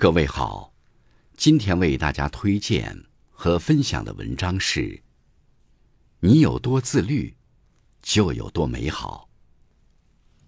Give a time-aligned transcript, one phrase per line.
[0.00, 0.72] 各位好，
[1.36, 5.02] 今天为大家推荐和分享的文章是：
[6.20, 7.36] 你有多自律，
[8.00, 9.28] 就有多美好。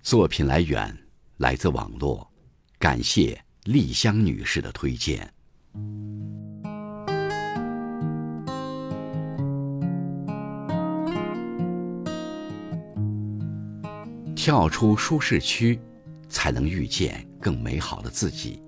[0.01, 2.33] 作品来源来自网络，
[2.79, 5.30] 感谢丽香女士的推荐。
[14.34, 15.78] 跳出舒适区，
[16.30, 18.62] 才能遇见更美好的自己。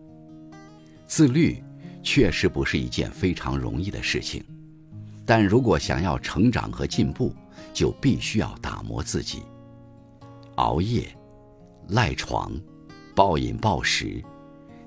[1.07, 1.63] 自律
[2.03, 4.45] 确实不是一件非常容易的事情，
[5.25, 7.35] 但如果想要成长和进步，
[7.73, 9.43] 就必须要打磨自己。
[10.57, 11.07] 熬夜、
[11.89, 12.53] 赖床、
[13.15, 14.23] 暴饮暴食，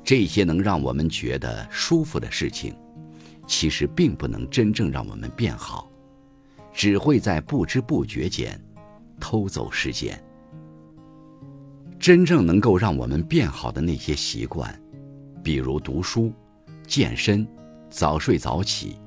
[0.04, 2.76] 这些能让我们觉得舒服的事情，
[3.46, 5.92] 其实并不能真正让我们变好，
[6.74, 8.60] 只会在不知不觉间
[9.20, 10.22] 偷走时间。
[12.00, 14.80] 真正能够让我们变好的那些习惯，
[15.48, 16.34] 比如读书、
[16.86, 17.48] 健身、
[17.90, 18.98] 早睡早起，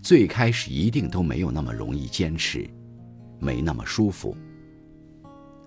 [0.00, 2.66] 最开始一定都没有那么容易坚持，
[3.38, 4.34] 没那么舒服。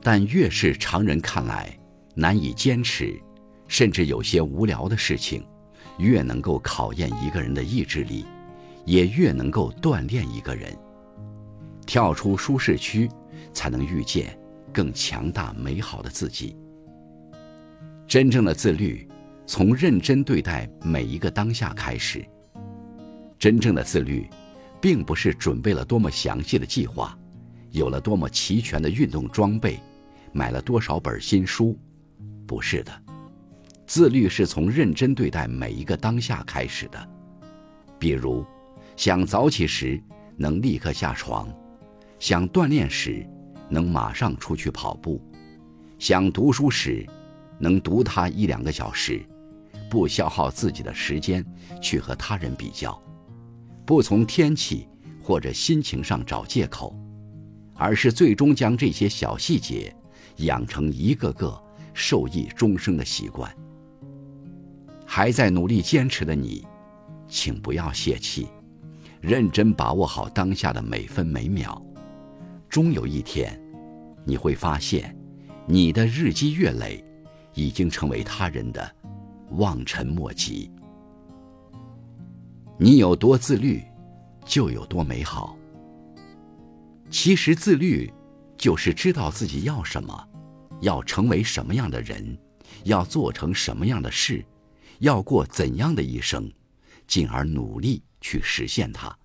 [0.01, 1.71] 但越是常人看来
[2.15, 3.15] 难以坚持，
[3.67, 5.45] 甚至有些无聊的事情，
[5.99, 8.25] 越能够考验一个人的意志力，
[8.87, 10.75] 也越能够锻炼一个人。
[11.85, 13.07] 跳出舒适区，
[13.53, 14.35] 才能遇见
[14.73, 16.55] 更强大美好的自己。
[18.07, 19.07] 真正的自律，
[19.45, 22.25] 从认真对待每一个当下开始。
[23.37, 24.27] 真正的自律，
[24.81, 27.17] 并不是准备了多么详细的计划，
[27.71, 29.79] 有了多么齐全的运动装备，
[30.31, 31.77] 买了多少本新书，
[32.47, 33.03] 不是的。
[33.85, 37.09] 自律是从认真对待每一个当下开始的。
[37.99, 38.45] 比如，
[38.95, 40.01] 想早起时
[40.37, 41.47] 能立刻下床，
[42.17, 43.27] 想锻炼时
[43.69, 45.21] 能马上出去跑步，
[45.99, 47.05] 想读书时。
[47.59, 49.23] 能读它一两个小时，
[49.89, 51.45] 不消耗自己的时间
[51.81, 52.99] 去和他人比较，
[53.85, 54.87] 不从天气
[55.21, 56.95] 或者心情上找借口，
[57.75, 59.95] 而是最终将这些小细节
[60.37, 61.61] 养成一个个
[61.93, 63.53] 受益终生的习惯。
[65.05, 66.65] 还在努力坚持的你，
[67.27, 68.47] 请不要泄气，
[69.21, 71.79] 认真把握好当下的每分每秒，
[72.67, 73.61] 终有一天，
[74.25, 75.15] 你会发现，
[75.67, 77.03] 你的日积月累。
[77.53, 78.95] 已经成为他人的
[79.51, 80.71] 望尘莫及。
[82.77, 83.83] 你有多自律，
[84.45, 85.57] 就有多美好。
[87.09, 88.11] 其实自律
[88.57, 90.29] 就是知道自己要什么，
[90.81, 92.37] 要成为什么样的人，
[92.83, 94.43] 要做成什么样的事，
[94.99, 96.51] 要过怎样的一生，
[97.07, 99.15] 进而努力去实现它。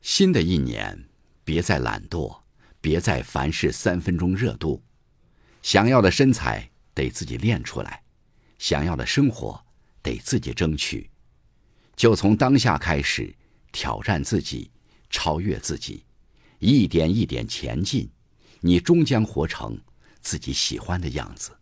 [0.00, 1.08] 新的一年，
[1.42, 2.38] 别再懒惰，
[2.80, 4.80] 别再凡事三分钟热度，
[5.60, 6.70] 想要的身材。
[6.98, 8.02] 得自己练出来，
[8.58, 9.64] 想要的生活
[10.02, 11.08] 得自己争取，
[11.94, 13.32] 就从当下开始
[13.70, 14.68] 挑战自己，
[15.08, 16.04] 超越自己，
[16.58, 18.10] 一点一点前进，
[18.60, 19.80] 你终将活成
[20.20, 21.56] 自己喜欢的样子。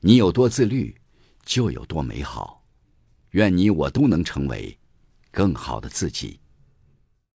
[0.00, 1.00] 你有多自律，
[1.44, 2.66] 就有多美好。
[3.30, 4.76] 愿你我都能成为
[5.30, 6.40] 更好的自己。